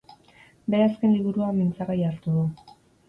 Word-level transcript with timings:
Bere 0.73 0.87
azken 0.87 1.13
liburua 1.17 1.51
mintzagai 1.59 1.99
hartu 2.09 2.35
du. 2.39 2.49